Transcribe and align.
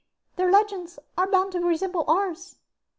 Their 0.35 0.49
legends 0.49 0.97
are 1.15 1.29
bound 1.29 1.51
to 1.51 1.59
resemble 1.59 2.05
ours." 2.07 2.57